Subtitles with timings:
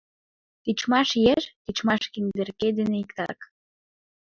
[0.63, 3.39] Тичмаш еш— тичмаш киндерке дене иктак.